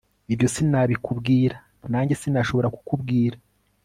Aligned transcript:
ibyo 0.33 0.47
sinabikubwira, 0.53 1.55
nange 1.91 2.13
sinashobora 2.21 2.67
kukubwira 2.75 3.37